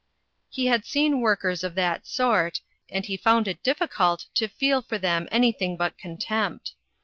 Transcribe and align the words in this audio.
He 0.49 0.65
had 0.65 0.83
seen 0.83 1.21
workers 1.21 1.63
of 1.63 1.75
that 1.75 2.07
sort, 2.07 2.61
arid 2.89 3.05
he 3.05 3.17
found 3.17 3.47
it 3.47 3.61
difficult 3.61 4.25
to 4.33 4.47
feel 4.47 4.81
for 4.81 4.97
them 4.97 5.27
anything 5.31 5.77
but 5.77 5.95
contempt. 5.99 6.73